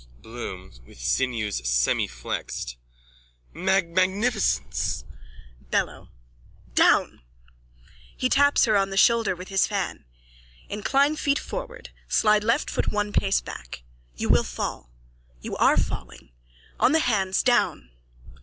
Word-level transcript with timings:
BLOOM: 0.23 0.71
(With 0.83 0.99
sinews 0.99 1.61
semiflexed.) 1.61 2.75
Magmagnificence! 3.53 5.03
BELLO: 5.69 6.09
Down! 6.73 7.21
(He 8.17 8.27
taps 8.27 8.65
her 8.65 8.75
on 8.75 8.89
the 8.89 8.97
shoulder 8.97 9.35
with 9.35 9.49
his 9.49 9.67
fan.) 9.67 10.05
Incline 10.69 11.17
feet 11.17 11.37
forward! 11.37 11.91
Slide 12.07 12.43
left 12.43 12.71
foot 12.71 12.91
one 12.91 13.13
pace 13.13 13.41
back! 13.41 13.83
You 14.15 14.27
will 14.29 14.43
fall. 14.43 14.89
You 15.39 15.55
are 15.57 15.77
falling. 15.77 16.31
On 16.79 16.93
the 16.93 16.97
hands 17.01 17.43
down! 17.43 17.91